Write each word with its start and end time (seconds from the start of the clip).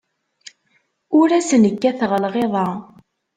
Ur 1.19 1.29
asen-kkateɣ 1.31 2.11
lɣiḍa. 2.23 2.65